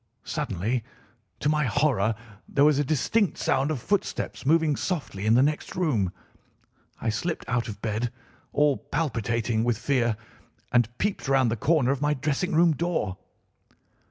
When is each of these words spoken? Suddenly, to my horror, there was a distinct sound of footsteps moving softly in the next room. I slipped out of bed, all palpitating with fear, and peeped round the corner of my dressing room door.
Suddenly, 0.25 0.83
to 1.41 1.47
my 1.47 1.65
horror, 1.65 2.15
there 2.49 2.65
was 2.65 2.79
a 2.79 2.83
distinct 2.83 3.37
sound 3.37 3.69
of 3.69 3.79
footsteps 3.79 4.47
moving 4.47 4.75
softly 4.75 5.27
in 5.27 5.35
the 5.35 5.43
next 5.43 5.75
room. 5.75 6.11
I 6.99 7.09
slipped 7.09 7.47
out 7.47 7.67
of 7.67 7.83
bed, 7.83 8.11
all 8.51 8.77
palpitating 8.77 9.63
with 9.63 9.77
fear, 9.77 10.17
and 10.71 10.89
peeped 10.97 11.27
round 11.27 11.51
the 11.51 11.55
corner 11.55 11.91
of 11.91 12.01
my 12.01 12.15
dressing 12.15 12.55
room 12.55 12.71
door. 12.71 13.17